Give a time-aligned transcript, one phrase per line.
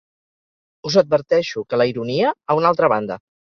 [0.89, 3.21] Us adverteixo que la ironia, a una altra banda.